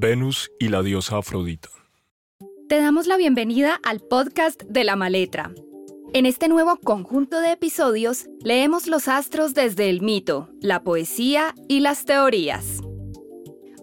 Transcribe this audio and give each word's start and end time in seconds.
Venus 0.00 0.50
y 0.58 0.68
la 0.68 0.82
diosa 0.82 1.18
Afrodita. 1.18 1.68
Te 2.70 2.78
damos 2.78 3.06
la 3.06 3.18
bienvenida 3.18 3.78
al 3.84 4.00
podcast 4.00 4.62
de 4.62 4.82
la 4.82 4.96
maletra. 4.96 5.52
En 6.14 6.24
este 6.24 6.48
nuevo 6.48 6.76
conjunto 6.76 7.38
de 7.38 7.52
episodios 7.52 8.24
leemos 8.42 8.86
los 8.86 9.08
astros 9.08 9.52
desde 9.52 9.90
el 9.90 10.00
mito, 10.00 10.48
la 10.62 10.82
poesía 10.82 11.54
y 11.68 11.80
las 11.80 12.06
teorías. 12.06 12.80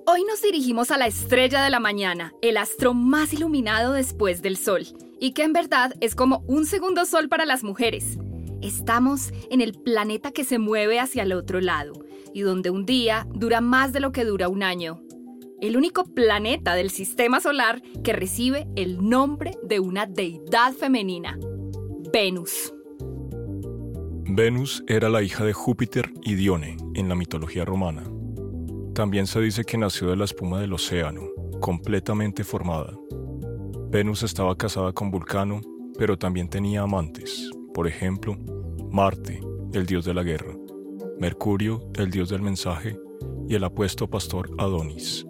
Hoy 0.07 0.23
nos 0.27 0.41
dirigimos 0.41 0.89
a 0.89 0.97
la 0.97 1.05
estrella 1.05 1.63
de 1.63 1.69
la 1.69 1.79
mañana, 1.79 2.33
el 2.41 2.57
astro 2.57 2.95
más 2.95 3.31
iluminado 3.31 3.93
después 3.93 4.41
del 4.41 4.57
sol, 4.57 4.87
y 5.19 5.33
que 5.33 5.43
en 5.43 5.53
verdad 5.53 5.93
es 6.01 6.15
como 6.15 6.43
un 6.47 6.65
segundo 6.65 7.05
sol 7.05 7.29
para 7.29 7.45
las 7.45 7.63
mujeres. 7.63 8.17
Estamos 8.63 9.31
en 9.51 9.61
el 9.61 9.73
planeta 9.73 10.31
que 10.31 10.45
se 10.45 10.57
mueve 10.57 10.99
hacia 10.99 11.21
el 11.21 11.33
otro 11.33 11.61
lado, 11.61 11.93
y 12.33 12.41
donde 12.41 12.71
un 12.71 12.87
día 12.87 13.27
dura 13.35 13.61
más 13.61 13.93
de 13.93 13.99
lo 13.99 14.11
que 14.11 14.25
dura 14.25 14.49
un 14.49 14.63
año, 14.63 15.03
el 15.61 15.75
único 15.75 16.05
planeta 16.05 16.75
del 16.75 16.89
sistema 16.91 17.39
solar 17.39 17.81
que 18.03 18.13
recibe 18.13 18.67
el 18.75 19.07
nombre 19.07 19.57
de 19.63 19.79
una 19.79 20.05
deidad 20.05 20.73
femenina, 20.73 21.37
Venus. 22.13 22.73
Venus 24.29 24.83
era 24.87 25.09
la 25.09 25.23
hija 25.23 25.43
de 25.45 25.53
Júpiter 25.53 26.11
y 26.21 26.35
Dione 26.35 26.77
en 26.93 27.09
la 27.09 27.15
mitología 27.15 27.65
romana. 27.65 28.03
También 28.93 29.25
se 29.25 29.41
dice 29.41 29.63
que 29.63 29.77
nació 29.77 30.09
de 30.09 30.15
la 30.15 30.25
espuma 30.25 30.59
del 30.59 30.73
océano, 30.73 31.23
completamente 31.59 32.43
formada. 32.43 32.93
Venus 33.89 34.23
estaba 34.23 34.55
casada 34.57 34.91
con 34.91 35.09
Vulcano, 35.11 35.61
pero 35.97 36.17
también 36.17 36.49
tenía 36.49 36.81
amantes, 36.81 37.49
por 37.73 37.87
ejemplo, 37.87 38.37
Marte, 38.91 39.39
el 39.73 39.85
dios 39.85 40.05
de 40.05 40.13
la 40.13 40.23
guerra, 40.23 40.55
Mercurio, 41.19 41.89
el 41.95 42.11
dios 42.11 42.29
del 42.29 42.41
mensaje, 42.41 42.99
y 43.47 43.55
el 43.55 43.63
apuesto 43.63 44.09
pastor 44.09 44.51
Adonis. 44.57 45.25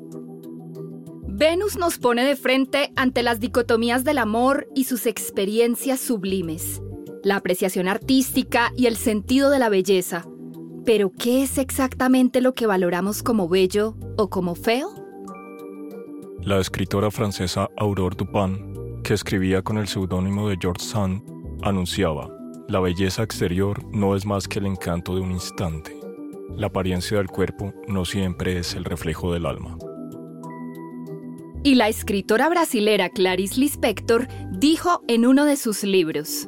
Venus 1.40 1.78
nos 1.78 2.00
pone 2.00 2.26
de 2.26 2.36
frente 2.36 2.92
ante 2.96 3.22
las 3.22 3.40
dicotomías 3.40 4.04
del 4.04 4.18
amor 4.18 4.68
y 4.74 4.86
sus 4.86 5.06
experiencias 5.06 6.00
sublimes, 6.00 6.82
la 7.24 7.36
apreciación 7.36 7.88
artística 7.88 8.72
y 8.76 8.88
el 8.88 8.96
sentido 8.96 9.52
de 9.52 9.60
la 9.60 9.70
belleza. 9.70 10.26
Pero, 10.84 11.12
¿qué 11.12 11.44
es 11.44 11.60
exactamente 11.60 12.42
lo 12.42 12.56
que 12.56 12.66
valoramos 12.66 13.22
como 13.22 13.48
bello 13.48 13.96
o 14.18 14.32
como 14.32 14.56
feo? 14.56 14.90
La 16.42 16.58
escritora 16.58 17.12
francesa 17.12 17.70
Aurore 17.78 18.16
Dupin, 18.18 19.04
que 19.04 19.14
escribía 19.14 19.62
con 19.62 19.78
el 19.78 19.88
seudónimo 19.88 20.50
de 20.50 20.58
George 20.60 20.84
Sand, 20.84 21.22
anunciaba, 21.62 22.36
la 22.68 22.80
belleza 22.80 23.22
exterior 23.22 23.86
no 23.94 24.16
es 24.16 24.26
más 24.26 24.48
que 24.48 24.58
el 24.58 24.66
encanto 24.66 25.14
de 25.14 25.22
un 25.22 25.34
instante. 25.34 25.96
La 26.56 26.66
apariencia 26.66 27.18
del 27.18 27.28
cuerpo 27.28 27.76
no 27.88 28.06
siempre 28.06 28.58
es 28.58 28.74
el 28.74 28.86
reflejo 28.86 29.32
del 29.32 29.46
alma. 29.46 29.78
Y 31.64 31.76
la 31.76 31.90
escritora 31.90 32.50
brasilera 32.50 33.10
Clarice 33.10 33.60
Lispector 33.60 34.28
dijo 34.52 35.02
en 35.08 35.26
uno 35.26 35.46
de 35.46 35.58
sus 35.58 35.84
libros, 35.84 36.48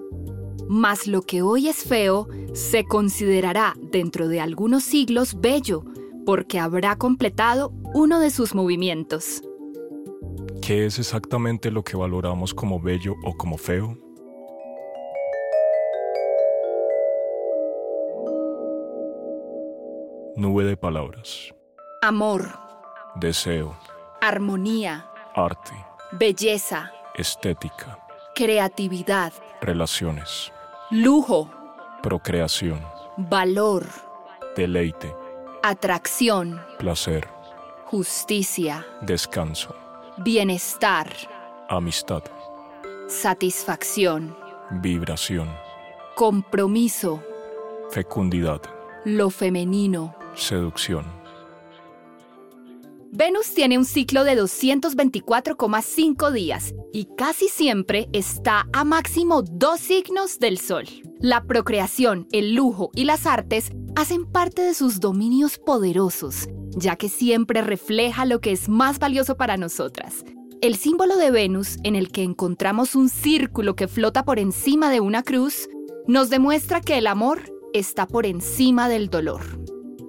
Mas 0.68 1.08
lo 1.08 1.22
que 1.22 1.42
hoy 1.42 1.68
es 1.68 1.84
feo 1.84 2.28
se 2.54 2.84
considerará 2.86 3.76
dentro 3.92 4.28
de 4.28 4.40
algunos 4.40 4.84
siglos 4.84 5.40
bello, 5.40 5.84
porque 6.26 6.60
habrá 6.60 6.96
completado 6.96 7.74
uno 7.94 8.20
de 8.20 8.30
sus 8.30 8.54
movimientos. 8.56 9.42
¿Qué 10.62 10.86
es 10.86 11.00
exactamente 11.00 11.72
lo 11.72 11.84
que 11.84 11.98
valoramos 11.98 12.54
como 12.54 12.80
bello 12.80 13.16
o 13.24 13.36
como 13.36 13.58
feo? 13.58 13.98
Nube 20.36 20.64
de 20.64 20.78
palabras. 20.78 21.54
Amor. 22.02 22.48
Deseo. 23.16 23.76
Armonía 24.22 25.10
arte, 25.34 25.74
belleza, 26.12 26.92
estética, 27.16 28.00
creatividad, 28.36 29.32
relaciones, 29.62 30.52
lujo, 30.92 31.50
procreación, 32.04 32.82
valor, 33.16 33.86
deleite, 34.56 35.16
atracción, 35.64 36.62
placer, 36.78 37.30
justicia, 37.86 38.86
descanso, 39.02 39.76
bienestar, 40.18 41.10
amistad, 41.70 42.24
satisfacción, 43.08 44.36
vibración, 44.72 45.50
compromiso, 46.16 47.24
fecundidad, 47.92 48.62
lo 49.06 49.30
femenino, 49.30 50.16
seducción. 50.36 51.19
Venus 53.12 53.54
tiene 53.56 53.78
un 53.78 53.86
ciclo 53.86 54.24
de 54.24 54.40
224,5 54.40 56.32
días 56.32 56.76
y 56.94 57.08
casi 57.18 57.48
siempre 57.50 58.08
está 58.14 58.68
a 58.72 58.84
máximo 58.84 59.42
dos 59.42 59.80
signos 59.80 60.38
del 60.40 60.60
Sol. 60.60 60.86
La 61.20 61.44
procreación, 61.44 62.28
el 62.32 62.54
lujo 62.54 62.92
y 62.94 63.06
las 63.06 63.26
artes 63.26 63.72
hacen 63.96 64.26
parte 64.26 64.62
de 64.62 64.76
sus 64.76 65.00
dominios 65.00 65.58
poderosos, 65.58 66.48
ya 66.70 66.96
que 66.96 67.10
siempre 67.10 67.62
refleja 67.62 68.26
lo 68.26 68.42
que 68.42 68.52
es 68.52 68.70
más 68.70 69.00
valioso 69.00 69.38
para 69.38 69.58
nosotras. 69.58 70.24
El 70.62 70.76
símbolo 70.76 71.18
de 71.18 71.32
Venus, 71.32 71.78
en 71.84 71.96
el 71.96 72.12
que 72.12 72.24
encontramos 72.24 72.96
un 72.96 73.10
círculo 73.10 73.76
que 73.76 73.88
flota 73.88 74.24
por 74.24 74.38
encima 74.40 74.92
de 74.92 75.00
una 75.00 75.24
cruz, 75.24 75.68
nos 76.08 76.30
demuestra 76.30 76.80
que 76.80 76.98
el 76.98 77.08
amor 77.08 77.42
está 77.74 78.08
por 78.08 78.26
encima 78.26 78.88
del 78.88 79.10
dolor. 79.10 79.42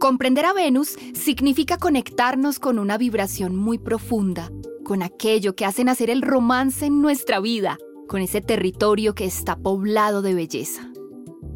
Comprender 0.00 0.46
a 0.46 0.54
Venus 0.54 0.96
significa 1.12 1.76
conectarnos 1.76 2.58
con 2.58 2.78
una 2.78 2.96
vibración 2.96 3.54
muy 3.54 3.76
profunda, 3.76 4.50
con 4.82 5.02
aquello 5.02 5.54
que 5.54 5.66
hace 5.66 5.84
nacer 5.84 6.08
el 6.08 6.22
romance 6.22 6.86
en 6.86 7.02
nuestra 7.02 7.38
vida, 7.38 7.76
con 8.08 8.22
ese 8.22 8.40
territorio 8.40 9.14
que 9.14 9.26
está 9.26 9.56
poblado 9.56 10.22
de 10.22 10.32
belleza. 10.32 10.90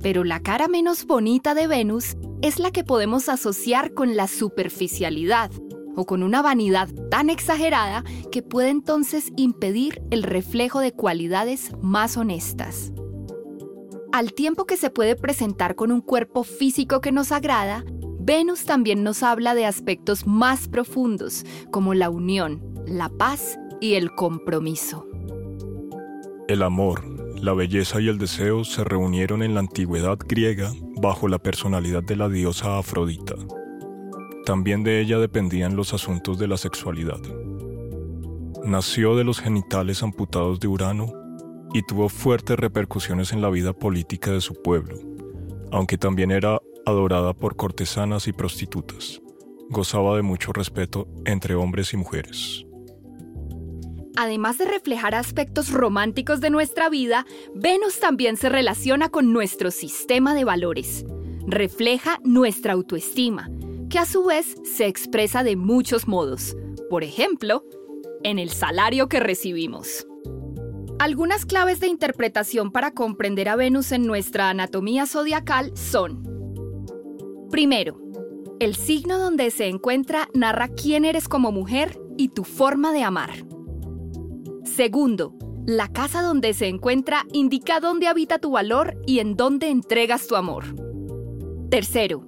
Pero 0.03 0.25
la 0.25 0.41
cara 0.41 0.69
menos 0.69 1.06
bonita 1.06 1.54
de 1.54 1.66
Venus 1.66 2.19
es 2.43 2.59
la 2.59 2.71
que 2.71 2.84
podemos 2.84 3.31
asociar 3.31 3.94
con 3.94 4.15
la 4.15 4.28
superficialidad 4.28 5.50
o 5.97 6.04
con 6.04 6.22
una 6.22 6.43
vanidad 6.43 6.91
tan 7.10 7.31
exagerada 7.31 8.04
que 8.31 8.43
puede 8.43 8.69
entonces 8.69 9.33
impedir 9.38 10.03
el 10.10 10.22
reflejo 10.22 10.81
de 10.81 10.93
cualidades 10.93 11.72
más 11.81 12.19
honestas. 12.19 12.93
Al 14.12 14.33
tiempo 14.33 14.65
que 14.65 14.77
se 14.77 14.91
puede 14.91 15.16
presentar 15.16 15.75
con 15.75 15.91
un 15.91 16.00
cuerpo 16.00 16.44
físico 16.44 17.00
que 17.00 17.10
nos 17.10 17.33
agrada, 17.33 17.84
Venus 18.27 18.65
también 18.65 19.03
nos 19.03 19.23
habla 19.23 19.55
de 19.55 19.67
aspectos 19.67 20.27
más 20.27 20.67
profundos, 20.67 21.45
como 21.71 21.93
la 21.93 22.09
unión, 22.09 22.62
la 22.87 23.11
paz 23.11 23.59
y 23.83 23.97
el 23.97 24.15
compromiso. 24.15 25.07
El 26.49 26.63
amor, 26.63 27.05
la 27.39 27.53
belleza 27.53 28.01
y 28.01 28.09
el 28.09 28.17
deseo 28.17 28.65
se 28.65 28.83
reunieron 28.83 29.43
en 29.43 29.53
la 29.53 29.61
antigüedad 29.61 30.17
griega 30.27 30.73
bajo 31.03 31.29
la 31.29 31.39
personalidad 31.39 32.03
de 32.03 32.17
la 32.17 32.31
diosa 32.31 32.79
Afrodita. 32.79 33.34
También 34.47 34.84
de 34.84 35.03
ella 35.03 35.19
dependían 35.19 35.77
los 35.77 35.93
asuntos 35.93 36.39
de 36.39 36.49
la 36.49 36.57
sexualidad. 36.57 37.21
Nació 38.65 39.17
de 39.17 39.25
los 39.25 39.39
genitales 39.39 40.03
amputados 40.03 40.61
de 40.61 40.69
Urano 40.69 41.13
y 41.75 41.83
tuvo 41.83 42.09
fuertes 42.09 42.59
repercusiones 42.59 43.34
en 43.34 43.43
la 43.43 43.51
vida 43.51 43.75
política 43.75 44.31
de 44.31 44.41
su 44.41 44.55
pueblo, 44.55 44.97
aunque 45.71 45.99
también 45.99 46.31
era 46.31 46.59
adorada 46.87 47.33
por 47.33 47.56
cortesanas 47.56 48.28
y 48.28 48.33
prostitutas. 48.33 49.21
Gozaba 49.71 50.17
de 50.17 50.22
mucho 50.22 50.53
respeto 50.53 51.09
entre 51.25 51.55
hombres 51.55 51.93
y 51.95 51.97
mujeres. 51.97 52.67
Además 54.17 54.59
de 54.59 54.67
reflejar 54.67 55.15
aspectos 55.15 55.72
románticos 55.72 56.41
de 56.41 56.50
nuestra 56.50 56.89
vida, 56.89 57.27
Venus 57.55 57.99
también 57.99 58.37
se 58.37 58.49
relaciona 58.49 59.09
con 59.09 59.33
nuestro 59.33 59.71
sistema 59.71 60.34
de 60.34 60.45
valores. 60.45 61.05
Refleja 61.47 62.21
nuestra 62.22 62.75
autoestima, 62.75 63.51
que 63.91 63.98
a 63.98 64.07
su 64.07 64.25
vez 64.25 64.54
se 64.65 64.86
expresa 64.86 65.42
de 65.42 65.57
muchos 65.57 66.07
modos. 66.07 66.57
Por 66.91 67.03
ejemplo, 67.03 67.65
en 68.22 68.39
el 68.39 68.51
salario 68.51 69.09
que 69.09 69.19
recibimos. 69.19 70.07
Algunas 71.01 71.45
claves 71.45 71.81
de 71.81 71.89
interpretación 71.89 72.71
para 72.71 72.92
comprender 72.92 73.48
a 73.48 73.57
Venus 73.57 73.91
en 73.91 74.07
nuestra 74.07 74.48
anatomía 74.48 75.07
zodiacal 75.07 75.77
son 75.77 76.34
Primero, 77.54 78.01
el 78.59 78.74
signo 78.74 79.16
donde 79.16 79.53
se 79.53 79.68
encuentra 79.68 80.28
narra 80.34 80.66
quién 80.66 81.04
eres 81.04 81.28
como 81.28 81.53
mujer 81.53 81.97
y 82.16 82.30
tu 82.30 82.42
forma 82.42 82.92
de 82.92 83.04
amar. 83.04 83.30
Segundo, 84.65 85.36
la 85.65 85.86
casa 85.86 86.21
donde 86.21 86.53
se 86.53 86.66
encuentra 86.66 87.27
indica 87.33 87.78
dónde 87.78 88.09
habita 88.09 88.41
tu 88.41 88.51
valor 88.51 88.97
y 89.06 89.21
en 89.21 89.36
dónde 89.36 89.68
entregas 89.68 90.27
tu 90.27 90.34
amor. 90.34 90.65
Tercero, 91.71 92.27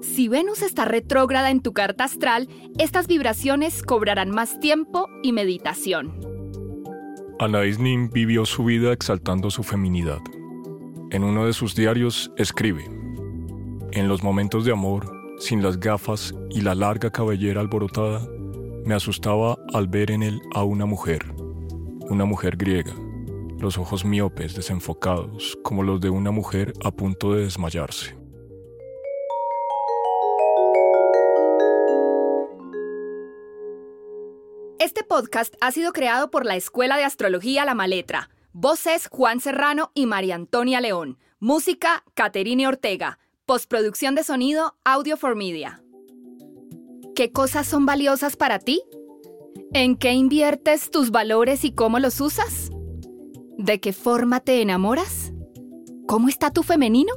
si 0.00 0.28
Venus 0.28 0.62
está 0.62 0.84
retrógrada 0.84 1.50
en 1.50 1.60
tu 1.60 1.72
carta 1.72 2.04
astral, 2.04 2.48
estas 2.78 3.08
vibraciones 3.08 3.82
cobrarán 3.82 4.30
más 4.30 4.60
tiempo 4.60 5.08
y 5.24 5.32
meditación. 5.32 6.20
Anais 7.40 7.80
Nin 7.80 8.10
vivió 8.10 8.46
su 8.46 8.62
vida 8.62 8.92
exaltando 8.92 9.50
su 9.50 9.64
feminidad. 9.64 10.20
En 11.10 11.24
uno 11.24 11.46
de 11.46 11.52
sus 11.52 11.74
diarios 11.74 12.30
escribe, 12.36 12.84
en 13.92 14.08
los 14.08 14.22
momentos 14.22 14.64
de 14.64 14.72
amor, 14.72 15.10
sin 15.38 15.62
las 15.62 15.78
gafas 15.78 16.34
y 16.50 16.60
la 16.60 16.74
larga 16.74 17.10
cabellera 17.10 17.60
alborotada, 17.60 18.26
Me 18.84 18.94
asustaba 18.94 19.58
al 19.74 19.86
ver 19.86 20.10
en 20.10 20.22
él 20.22 20.40
a 20.54 20.62
una 20.64 20.86
mujer, 20.86 21.34
una 22.08 22.24
mujer 22.24 22.56
griega, 22.56 22.94
los 23.58 23.76
ojos 23.76 24.06
miopes 24.06 24.54
desenfocados 24.54 25.58
como 25.62 25.82
los 25.82 26.00
de 26.00 26.08
una 26.08 26.30
mujer 26.30 26.72
a 26.82 26.90
punto 26.90 27.34
de 27.34 27.42
desmayarse. 27.42 28.16
Este 34.78 35.02
podcast 35.02 35.54
ha 35.60 35.70
sido 35.70 35.92
creado 35.92 36.30
por 36.30 36.46
la 36.46 36.56
Escuela 36.56 36.96
de 36.96 37.04
Astrología 37.04 37.66
La 37.66 37.74
Maletra. 37.74 38.30
Voces 38.52 39.08
Juan 39.10 39.40
Serrano 39.40 39.90
y 39.92 40.06
María 40.06 40.36
Antonia 40.36 40.80
León. 40.80 41.18
Música 41.40 42.04
Caterine 42.14 42.66
Ortega. 42.66 43.18
Postproducción 43.48 44.14
de 44.14 44.24
sonido 44.24 44.74
Audio 44.84 45.16
for 45.16 45.34
Media. 45.34 45.82
¿Qué 47.16 47.32
cosas 47.32 47.66
son 47.66 47.86
valiosas 47.86 48.36
para 48.36 48.58
ti? 48.58 48.82
¿En 49.72 49.96
qué 49.96 50.12
inviertes 50.12 50.90
tus 50.90 51.10
valores 51.10 51.64
y 51.64 51.72
cómo 51.72 51.98
los 51.98 52.20
usas? 52.20 52.68
¿De 53.56 53.80
qué 53.80 53.94
forma 53.94 54.40
te 54.40 54.60
enamoras? 54.60 55.32
¿Cómo 56.06 56.28
está 56.28 56.50
tu 56.50 56.62
femenino? 56.62 57.14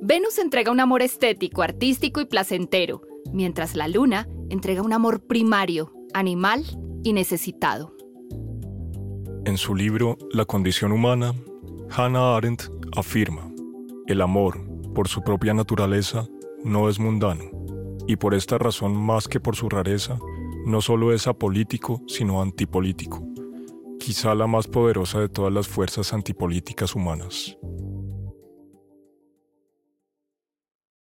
Venus 0.00 0.38
entrega 0.38 0.70
un 0.70 0.78
amor 0.78 1.02
estético, 1.02 1.62
artístico 1.62 2.20
y 2.20 2.26
placentero, 2.26 3.02
mientras 3.32 3.74
la 3.74 3.88
luna 3.88 4.28
entrega 4.50 4.82
un 4.82 4.92
amor 4.92 5.26
primario, 5.26 5.92
animal 6.14 6.62
y 7.02 7.12
necesitado. 7.12 7.92
En 9.44 9.56
su 9.56 9.74
libro 9.74 10.16
La 10.30 10.44
condición 10.44 10.92
humana, 10.92 11.34
Hannah 11.90 12.36
Arendt 12.36 12.70
afirma, 12.94 13.52
el 14.06 14.20
amor, 14.20 14.67
por 14.94 15.08
su 15.08 15.22
propia 15.22 15.54
naturaleza, 15.54 16.26
no 16.64 16.88
es 16.88 16.98
mundano, 16.98 17.44
y 18.06 18.16
por 18.16 18.34
esta 18.34 18.58
razón 18.58 18.96
más 18.96 19.28
que 19.28 19.40
por 19.40 19.56
su 19.56 19.68
rareza, 19.68 20.18
no 20.64 20.80
solo 20.80 21.12
es 21.12 21.26
apolítico, 21.26 22.02
sino 22.06 22.40
antipolítico, 22.40 23.22
quizá 23.98 24.34
la 24.34 24.46
más 24.46 24.66
poderosa 24.66 25.20
de 25.20 25.28
todas 25.28 25.52
las 25.52 25.68
fuerzas 25.68 26.12
antipolíticas 26.12 26.94
humanas. 26.94 27.57